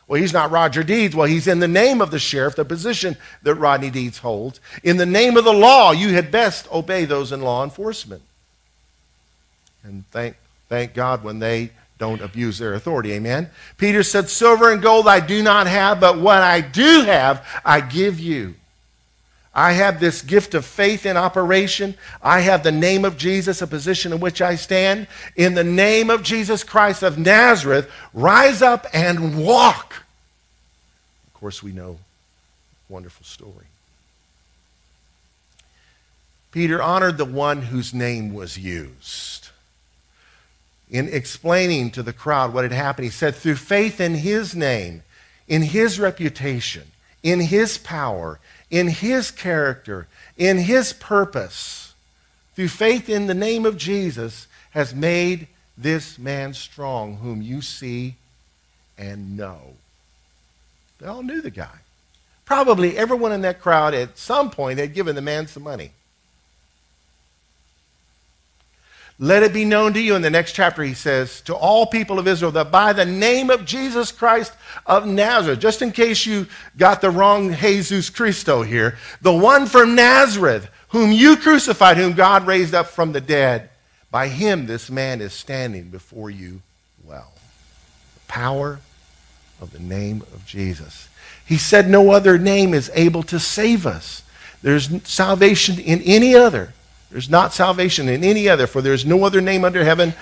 [0.07, 1.15] Well, he's not Roger Deeds.
[1.15, 4.59] Well, he's in the name of the sheriff, the position that Rodney Deeds holds.
[4.83, 8.23] In the name of the law, you had best obey those in law enforcement.
[9.85, 10.37] And thank,
[10.71, 13.13] thank God when they don't abuse their authority.
[13.13, 13.51] Amen.
[13.77, 17.83] Peter said, Silver and gold I do not have, but what I do have, I
[17.83, 18.55] give you.
[19.55, 21.97] I have this gift of faith in operation.
[22.23, 25.09] I have the name of Jesus, a position in which I stand.
[25.37, 30.05] In the name of Jesus Christ of Nazareth, rise up and walk.
[31.27, 31.99] Of course, we know
[32.89, 33.67] wonderful story.
[36.51, 39.51] Peter honored the one whose name was used.
[40.91, 45.03] In explaining to the crowd what had happened, he said, through faith in his name,
[45.47, 46.85] in his reputation,
[47.23, 48.39] in his power,
[48.71, 51.95] in his character, in his purpose,
[52.55, 58.17] through faith in the name of Jesus, has made this man strong, whom you see
[58.97, 59.75] and know.
[60.99, 61.79] They all knew the guy.
[62.45, 65.93] Probably everyone in that crowd at some point had given the man some money.
[69.21, 72.21] Let it be known to you in the next chapter, he says, to all people
[72.21, 74.53] of Israel, that by the name of Jesus Christ
[74.87, 79.97] of Nazareth, just in case you got the wrong Jesus Christo here, the one from
[79.97, 83.71] Nazareth, whom you crucified, whom God raised up from the dead,
[84.13, 86.63] by him this man is standing before you
[87.05, 87.33] well.
[88.15, 88.79] The power
[89.61, 91.09] of the name of Jesus.
[91.45, 94.23] He said, No other name is able to save us.
[94.63, 96.73] There's salvation in any other.
[97.11, 100.15] There's not salvation in any other, for there is no other name under heaven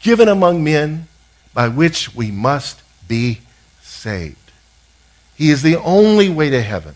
[0.00, 1.08] given among men
[1.52, 3.40] by which we must be
[3.80, 4.36] saved.
[5.36, 6.94] He is the only way to heaven.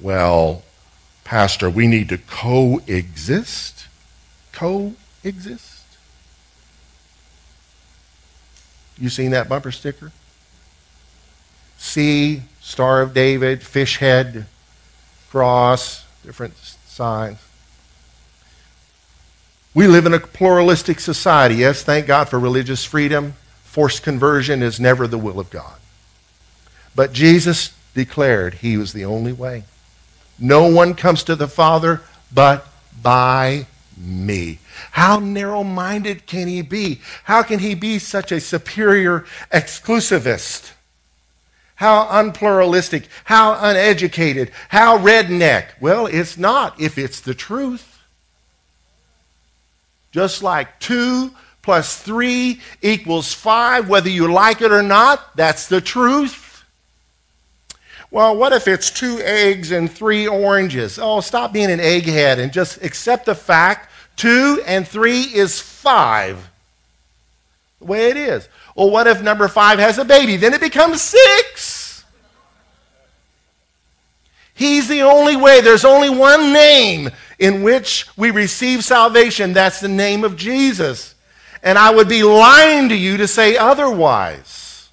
[0.00, 0.62] Well,
[1.24, 3.88] Pastor, we need to coexist.
[4.52, 5.84] Coexist.
[8.98, 10.12] You seen that bumper sticker?
[11.78, 14.46] C, Star of David, fish head,
[15.30, 17.38] cross, different signs.
[19.76, 21.56] We live in a pluralistic society.
[21.56, 23.34] Yes, thank God for religious freedom.
[23.62, 25.76] Forced conversion is never the will of God.
[26.94, 29.64] But Jesus declared he was the only way.
[30.38, 32.00] No one comes to the Father
[32.32, 32.66] but
[33.02, 33.66] by
[33.98, 34.60] me.
[34.92, 37.02] How narrow minded can he be?
[37.24, 40.72] How can he be such a superior exclusivist?
[41.74, 45.72] How unpluralistic, how uneducated, how redneck.
[45.82, 47.95] Well, it's not if it's the truth.
[50.16, 55.82] Just like 2 plus 3 equals 5, whether you like it or not, that's the
[55.82, 56.64] truth.
[58.10, 60.98] Well, what if it's two eggs and three oranges?
[60.98, 66.50] Oh, stop being an egghead and just accept the fact 2 and 3 is 5.
[67.80, 68.48] The way it is.
[68.74, 70.38] Well, what if number 5 has a baby?
[70.38, 72.04] Then it becomes 6.
[74.54, 75.60] He's the only way.
[75.60, 79.52] There's only one name in which we receive salvation.
[79.52, 81.14] That's the name of Jesus.
[81.62, 84.88] And I would be lying to you to say otherwise.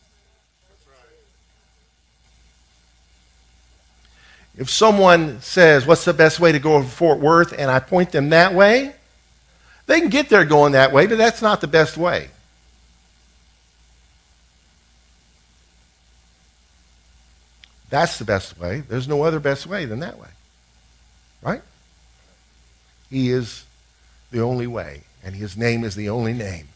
[4.56, 7.54] If someone says, What's the best way to go to Fort Worth?
[7.58, 8.94] and I point them that way,
[9.86, 12.30] they can get there going that way, but that's not the best way.
[17.90, 18.80] That's the best way.
[18.80, 20.30] There's no other best way than that way.
[21.44, 21.62] Right?
[23.14, 23.64] He is
[24.32, 26.68] the only way, and his name is the only name.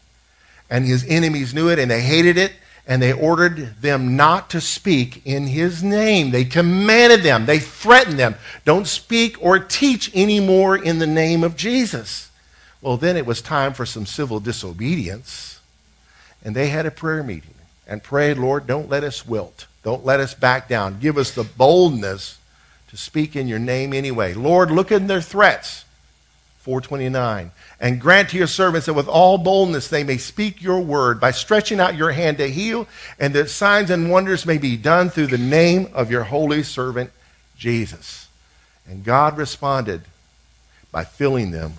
[0.70, 2.52] And his enemies knew it, and they hated it,
[2.86, 6.30] and they ordered them not to speak in his name.
[6.30, 11.56] They commanded them, they threatened them, don't speak or teach anymore in the name of
[11.56, 12.30] Jesus.
[12.80, 15.58] Well, then it was time for some civil disobedience,
[16.44, 19.66] and they had a prayer meeting and prayed, Lord, don't let us wilt.
[19.82, 21.00] Don't let us back down.
[21.00, 22.38] Give us the boldness
[22.90, 24.34] to speak in your name anyway.
[24.34, 25.84] Lord, look in their threats.
[26.68, 27.50] 429.
[27.80, 31.30] And grant to your servants that with all boldness they may speak your word by
[31.30, 32.86] stretching out your hand to heal,
[33.18, 37.10] and that signs and wonders may be done through the name of your holy servant
[37.56, 38.28] Jesus.
[38.86, 40.02] And God responded
[40.92, 41.74] by filling them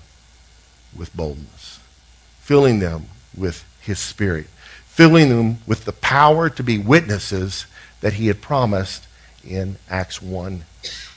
[0.97, 1.79] with boldness,
[2.39, 4.47] filling them with his spirit,
[4.87, 7.67] filling them with the power to be witnesses
[8.01, 9.05] that he had promised
[9.47, 10.63] in Acts 1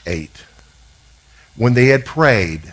[0.05, 0.43] 8.
[1.55, 2.71] When they had prayed,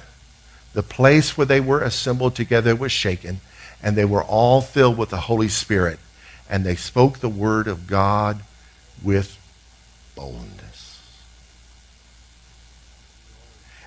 [0.73, 3.41] the place where they were assembled together was shaken,
[3.83, 5.99] and they were all filled with the Holy Spirit,
[6.49, 8.41] and they spoke the word of God
[9.03, 9.39] with
[10.15, 11.01] boldness.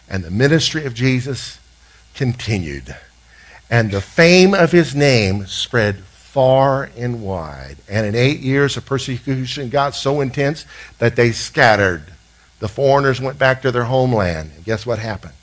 [0.10, 1.60] And the ministry of Jesus
[2.16, 2.96] continued,
[3.70, 7.78] and the fame of his name spread far and wide.
[7.88, 10.66] And in eight years, the persecution got so intense
[10.98, 12.06] that they scattered.
[12.60, 14.52] The foreigners went back to their homeland.
[14.56, 15.34] And guess what happened?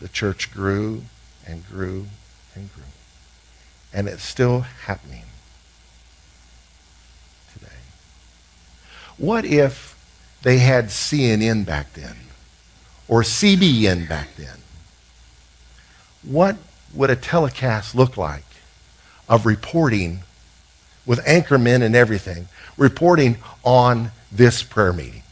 [0.00, 1.04] The church grew
[1.46, 2.06] and grew
[2.54, 2.84] and grew.
[3.92, 5.24] And it's still happening
[7.52, 7.76] today.
[9.16, 9.96] What if
[10.42, 12.16] they had CNN back then?
[13.06, 14.58] Or CBN back then?
[16.22, 16.56] What
[16.92, 18.44] would a telecast look like?
[19.28, 20.20] of reporting
[21.06, 25.22] with anchormen and everything, reporting on this prayer meeting.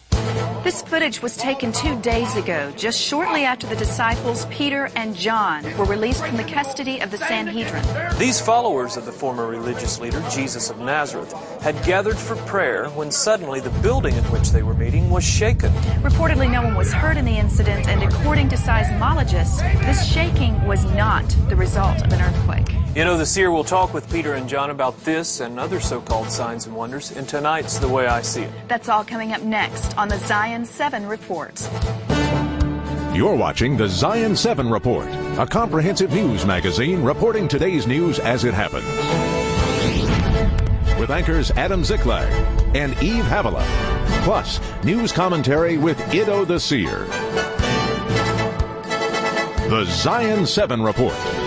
[0.62, 5.64] This footage was taken two days ago, just shortly after the disciples Peter and John
[5.76, 7.82] were released from the custody of the Sanhedrin.
[8.16, 13.10] These followers of the former religious leader, Jesus of Nazareth, had gathered for prayer when
[13.10, 15.72] suddenly the building in which they were meeting was shaken.
[16.00, 20.84] Reportedly, no one was hurt in the incident, and according to seismologists, this shaking was
[20.94, 22.72] not the result of an earthquake.
[22.94, 26.02] You know, the seer will talk with Peter and John about this and other so
[26.02, 28.52] called signs and wonders in tonight's The Way I See It.
[28.68, 31.68] That's all coming up next on the Zion 7 Report.
[33.14, 38.52] You're watching the Zion 7 Report, a comprehensive news magazine reporting today's news as it
[38.52, 38.84] happens.
[41.00, 42.30] With anchors Adam Ziklag
[42.76, 43.64] and Eve Havila,
[44.24, 47.06] plus news commentary with Ido the Seer.
[49.70, 51.41] The Zion 7 Report.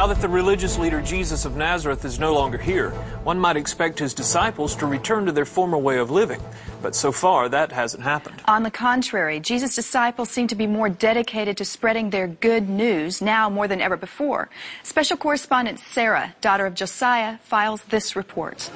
[0.00, 2.88] Now that the religious leader Jesus of Nazareth is no longer here,
[3.22, 6.40] one might expect his disciples to return to their former way of living.
[6.80, 8.40] But so far, that hasn't happened.
[8.46, 13.20] On the contrary, Jesus' disciples seem to be more dedicated to spreading their good news
[13.20, 14.48] now more than ever before.
[14.84, 18.70] Special correspondent Sarah, daughter of Josiah, files this report.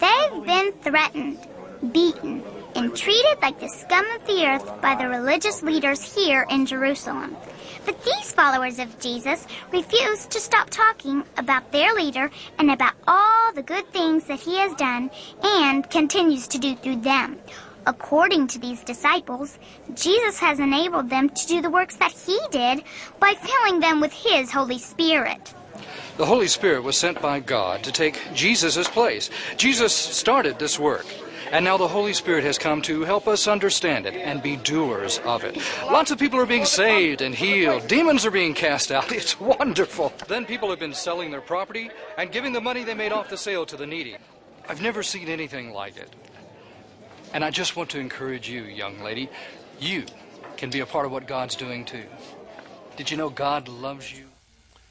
[0.00, 1.38] They've been threatened,
[1.92, 2.42] beaten,
[2.74, 7.36] and treated like the scum of the earth by the religious leaders here in Jerusalem.
[7.84, 13.52] But these followers of Jesus refuse to stop talking about their leader and about all
[13.52, 15.10] the good things that he has done
[15.42, 17.38] and continues to do through them.
[17.86, 19.58] According to these disciples,
[19.94, 22.82] Jesus has enabled them to do the works that he did
[23.20, 25.54] by filling them with his Holy Spirit.
[26.16, 29.28] The Holy Spirit was sent by God to take Jesus' place.
[29.56, 31.04] Jesus started this work.
[31.50, 35.18] And now the Holy Spirit has come to help us understand it and be doers
[35.24, 35.56] of it.
[35.84, 37.86] Lots of people are being saved and healed.
[37.86, 39.10] Demons are being cast out.
[39.24, 40.12] It's wonderful.
[40.28, 43.36] Then people have been selling their property and giving the money they made off the
[43.36, 44.16] sale to the needy.
[44.68, 46.10] I've never seen anything like it.
[47.32, 49.28] And I just want to encourage you, young lady.
[49.80, 50.04] You
[50.56, 52.04] can be a part of what God's doing too.
[52.96, 54.24] Did you know God loves you?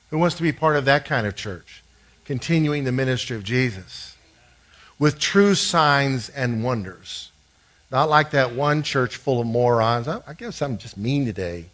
[0.10, 1.84] Who wants to be part of that kind of church?
[2.26, 4.13] Continuing the ministry of Jesus
[5.04, 7.30] with true signs and wonders.
[7.92, 10.08] Not like that one church full of morons.
[10.08, 11.66] I, I guess I'm just mean today.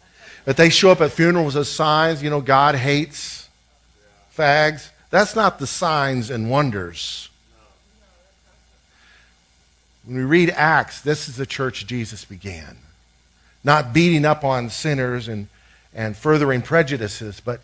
[0.44, 2.24] But they show up at funerals as signs.
[2.24, 3.48] You know, God hates
[4.36, 4.90] fags.
[5.10, 7.28] That's not the signs and wonders.
[10.04, 12.78] When we read Acts, this is the church Jesus began.
[13.62, 15.46] not beating up on sinners and,
[15.94, 17.60] and furthering prejudices, but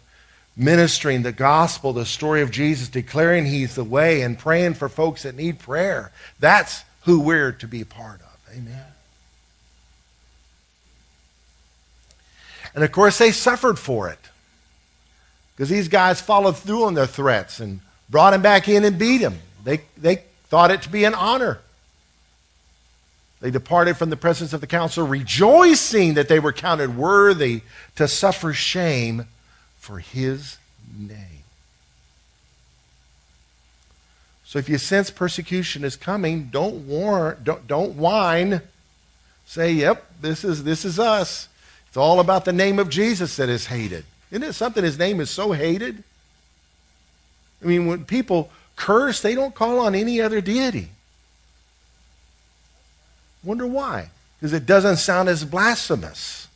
[0.57, 5.24] ministering the gospel, the story of Jesus, declaring he's the way, and praying for folks
[5.24, 6.11] that need prayer.
[6.40, 8.38] That's who we're to be part of.
[8.52, 8.84] Amen.
[12.74, 14.18] And of course, they suffered for it.
[15.54, 17.80] Because these guys followed through on their threats and
[18.11, 19.38] brought him back in and beat him.
[19.64, 21.61] They, they thought it to be an honor.
[23.40, 27.62] They departed from the presence of the council, rejoicing that they were counted worthy
[27.96, 29.26] to suffer shame
[29.87, 30.59] for his
[30.99, 31.45] name.
[34.45, 38.62] So if you sense persecution is coming, don't warn, don't, don't whine.
[39.47, 41.49] Say, yep, this is, this is us.
[41.87, 44.05] It's all about the name of Jesus that is hated.
[44.32, 46.03] Isn't it something his name is so hated?
[47.62, 50.91] I mean, when people curse, they don't call on any other deity.
[53.45, 54.11] Wonder why?
[54.41, 56.49] Because it doesn't sound as blasphemous.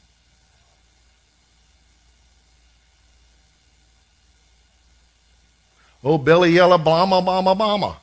[6.02, 7.96] Oh, Billy Yella, blama, blama, blama.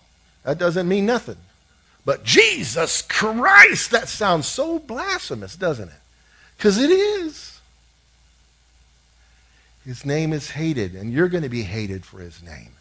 [0.43, 1.37] That doesn't mean nothing.
[2.05, 6.01] But Jesus Christ, that sounds so blasphemous, doesn't it?
[6.55, 7.59] Because it is.
[9.83, 12.71] His name is hated, and you're going to be hated for his name.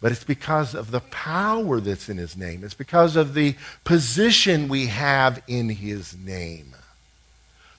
[0.00, 2.62] But it's because of the power that's in his name.
[2.62, 3.54] It's because of the
[3.84, 6.74] position we have in his name.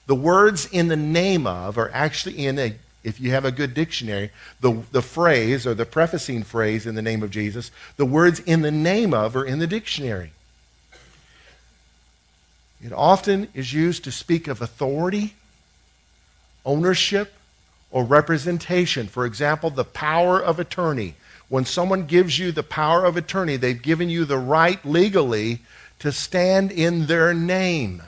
[0.06, 2.74] The words in the name of are actually in a,
[3.04, 4.30] if you have a good dictionary,
[4.60, 8.62] the, the phrase or the prefacing phrase in the name of Jesus, the words in
[8.62, 10.32] the name of are in the dictionary.
[12.84, 15.34] It often is used to speak of authority,
[16.64, 17.32] ownership,
[17.90, 19.08] or representation.
[19.08, 21.14] For example, the power of attorney.
[21.48, 25.60] When someone gives you the power of attorney, they've given you the right legally
[26.00, 28.02] to stand in their name.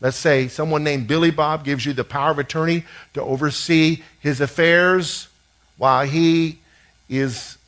[0.00, 2.84] Let's say someone named Billy Bob gives you the power of attorney
[3.14, 5.28] to oversee his affairs
[5.76, 6.58] while he
[7.08, 7.58] is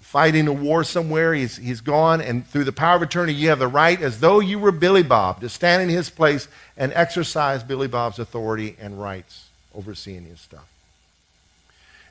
[0.00, 1.34] fighting a war somewhere.
[1.34, 4.40] He's, he's gone, and through the power of attorney, you have the right, as though
[4.40, 9.00] you were Billy Bob, to stand in his place and exercise Billy Bob's authority and
[9.00, 10.68] rights overseeing his stuff.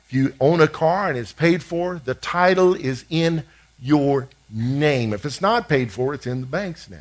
[0.06, 3.44] If you own a car and it's paid for, the title is in
[3.80, 5.12] your name.
[5.12, 7.00] If it's not paid for, it's in the bank's name.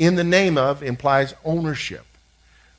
[0.00, 2.06] In the name of implies ownership.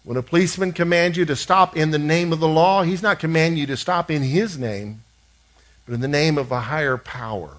[0.04, 3.20] When a policeman commands you to stop in the name of the law, he's not
[3.20, 5.04] commanding you to stop in his name,
[5.86, 7.52] but in the name of a higher power.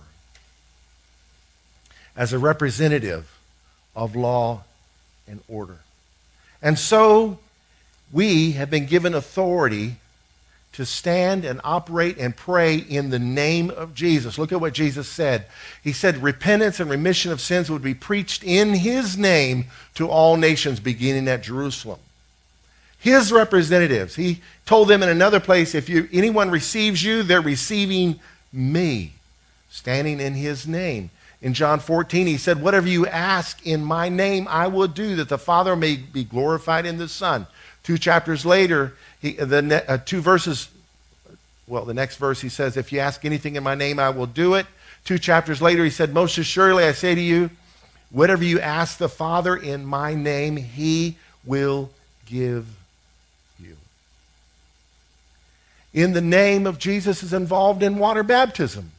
[2.16, 3.38] As a representative
[3.94, 4.64] of law
[5.28, 5.78] and order.
[6.60, 7.38] And so
[8.10, 9.98] we have been given authority
[10.72, 14.38] to stand and operate and pray in the name of Jesus.
[14.38, 15.46] Look at what Jesus said.
[15.82, 20.36] He said repentance and remission of sins would be preached in his name to all
[20.36, 21.98] nations beginning at Jerusalem.
[22.98, 24.14] His representatives.
[24.14, 28.20] He told them in another place if you, anyone receives you, they're receiving
[28.52, 29.12] me,
[29.70, 31.10] standing in his name.
[31.42, 35.28] In John 14, he said, Whatever you ask in my name, I will do, that
[35.28, 37.48] the Father may be glorified in the Son.
[37.82, 40.68] Two chapters later, he, the ne- uh, two verses,
[41.68, 44.26] well, the next verse he says, If you ask anything in my name, I will
[44.26, 44.66] do it.
[45.04, 47.50] Two chapters later, he said, Most assuredly, I say to you,
[48.10, 51.90] whatever you ask the Father in my name, he will
[52.26, 52.66] give
[53.60, 53.76] you.
[55.94, 58.90] In the name of Jesus is involved in water baptism.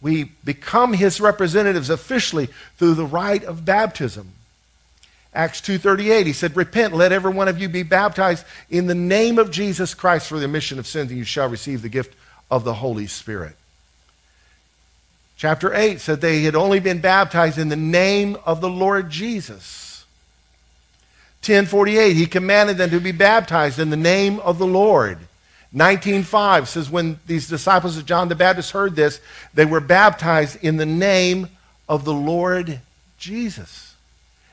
[0.00, 4.32] We become his representatives officially through the rite of baptism.
[5.34, 9.38] Acts 2:38 he said repent let every one of you be baptized in the name
[9.38, 12.14] of Jesus Christ for the remission of sins and you shall receive the gift
[12.50, 13.56] of the Holy Spirit.
[15.36, 20.04] Chapter 8 said they had only been baptized in the name of the Lord Jesus.
[21.40, 25.18] 1048 he commanded them to be baptized in the name of the Lord.
[25.74, 29.20] 19.5 says when these disciples of John the Baptist heard this,
[29.54, 31.48] they were baptized in the name
[31.88, 32.80] of the Lord
[33.18, 33.91] Jesus.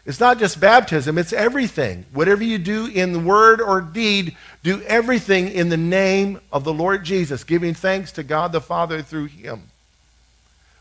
[0.09, 2.03] It's not just baptism, it's everything.
[2.11, 7.03] Whatever you do in word or deed, do everything in the name of the Lord
[7.03, 9.69] Jesus, giving thanks to God the Father through him.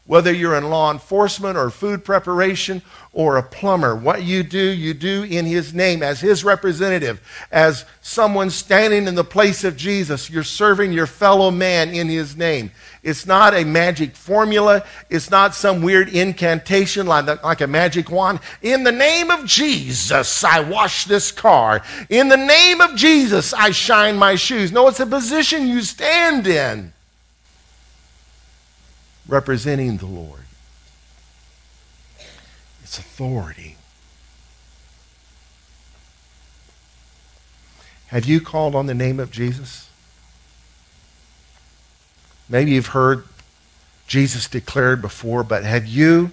[0.07, 2.81] Whether you're in law enforcement or food preparation
[3.13, 7.21] or a plumber, what you do, you do in His name as His representative,
[7.53, 10.31] as someone standing in the place of Jesus.
[10.31, 12.71] You're serving your fellow man in His name.
[13.09, 14.85] It's not a magic formula.
[15.09, 18.41] It's not some weird incantation like, like a magic wand.
[18.61, 21.81] In the name of Jesus, I wash this car.
[22.11, 24.73] In the name of Jesus, I shine my shoes.
[24.73, 26.93] No, it's a position you stand in
[29.27, 30.43] representing the Lord.
[32.83, 33.77] It's authority.
[38.09, 39.88] Have you called on the name of Jesus?
[42.49, 43.25] Maybe you've heard
[44.07, 46.31] Jesus declared before, but have you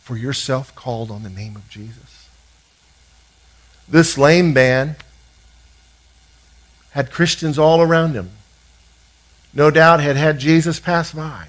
[0.00, 2.28] for yourself called on the name of Jesus?
[3.88, 4.96] This lame man
[6.92, 8.30] had Christians all around him.
[9.52, 11.48] No doubt had had Jesus pass by.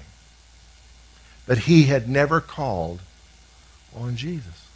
[1.46, 3.00] But he had never called
[3.94, 4.66] on Jesus.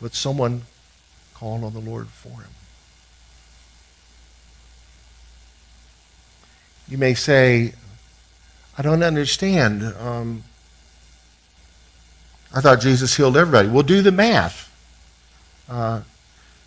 [0.00, 0.62] But someone
[1.34, 2.50] called on the Lord for him.
[6.94, 7.72] You may say,
[8.78, 9.82] I don't understand.
[9.82, 10.44] Um,
[12.54, 13.68] I thought Jesus healed everybody.
[13.68, 14.72] Well, do the math.
[15.68, 16.02] Uh,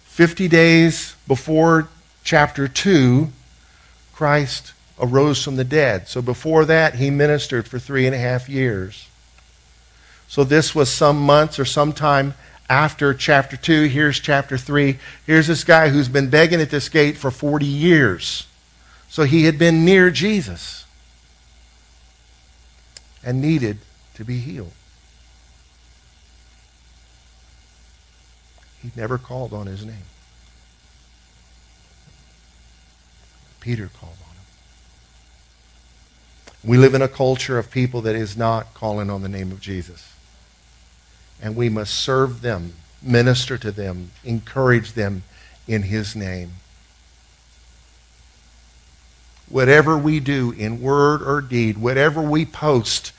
[0.03, 1.87] 50 days before
[2.25, 3.29] chapter 2,
[4.13, 6.09] Christ arose from the dead.
[6.09, 9.07] So before that, he ministered for three and a half years.
[10.27, 12.33] So this was some months or some time
[12.69, 13.83] after chapter 2.
[13.83, 14.99] Here's chapter 3.
[15.25, 18.46] Here's this guy who's been begging at this gate for 40 years.
[19.09, 20.85] So he had been near Jesus
[23.23, 23.79] and needed
[24.15, 24.71] to be healed.
[28.81, 30.05] He never called on his name.
[33.59, 34.43] Peter called on him.
[36.63, 39.59] We live in a culture of people that is not calling on the name of
[39.59, 40.13] Jesus.
[41.41, 45.23] And we must serve them, minister to them, encourage them
[45.67, 46.53] in his name.
[49.49, 53.13] Whatever we do in word or deed, whatever we post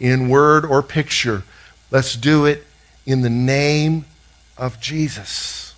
[0.00, 1.42] in word or picture,
[1.90, 2.66] let's do it
[3.04, 4.04] in the name
[4.56, 5.74] of Jesus.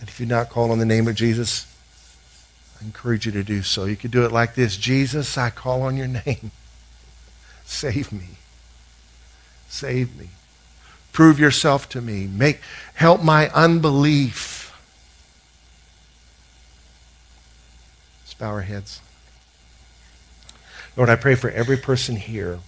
[0.00, 1.66] And if you're not called on the name of Jesus,
[2.80, 3.84] I encourage you to do so.
[3.84, 6.52] You could do it like this Jesus, I call on your name.
[7.64, 8.38] Save me.
[9.68, 10.28] Save me.
[11.12, 12.26] Prove yourself to me.
[12.26, 12.60] Make
[12.94, 14.72] help my unbelief.
[18.22, 19.00] Let's bow our heads.
[20.96, 22.58] Lord, I pray for every person here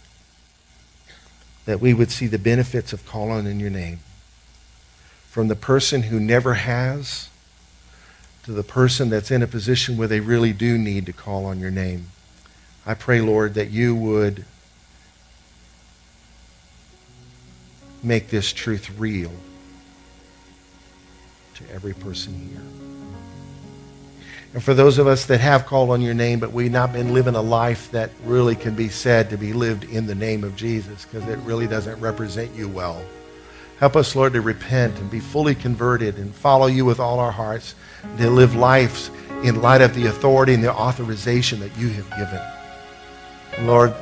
[1.64, 4.00] that we would see the benefits of calling in your name.
[5.28, 7.28] From the person who never has
[8.44, 11.60] to the person that's in a position where they really do need to call on
[11.60, 12.06] your name.
[12.86, 14.44] I pray, Lord, that you would
[18.02, 19.32] make this truth real
[21.54, 22.89] to every person here.
[24.52, 27.14] And for those of us that have called on your name, but we've not been
[27.14, 30.56] living a life that really can be said to be lived in the name of
[30.56, 33.02] Jesus because it really doesn't represent you well.
[33.78, 37.30] Help us, Lord, to repent and be fully converted and follow you with all our
[37.30, 37.74] hearts,
[38.18, 39.10] to live lives
[39.44, 43.66] in light of the authority and the authorization that you have given.
[43.66, 43.94] Lord,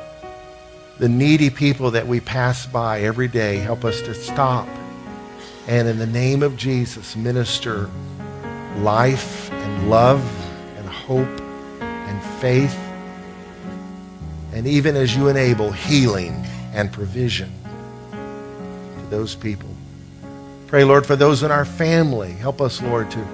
[0.97, 4.67] the needy people that we pass by every day, help us to stop
[5.69, 7.91] and in the name of Jesus minister
[8.77, 10.19] life and love
[11.09, 11.41] hope
[11.81, 12.77] and faith.
[14.53, 17.51] And even as you enable healing and provision
[18.11, 19.69] to those people.
[20.67, 22.31] Pray, Lord, for those in our family.
[22.33, 23.25] Help us, Lord, to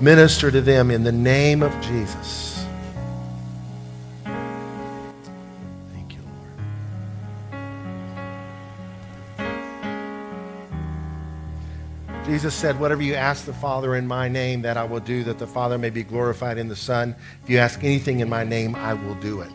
[0.00, 2.49] minister to them in the name of Jesus.
[12.30, 15.40] Jesus said, Whatever you ask the Father in my name, that I will do, that
[15.40, 17.16] the Father may be glorified in the Son.
[17.42, 19.50] If you ask anything in my name, I will do it.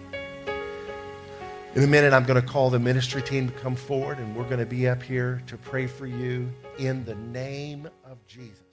[1.74, 4.44] In a minute, I'm going to call the ministry team to come forward, and we're
[4.44, 8.65] going to be up here to pray for you in the name of Jesus.